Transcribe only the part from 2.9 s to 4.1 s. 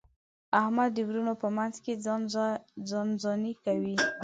ځان ځاني کوي.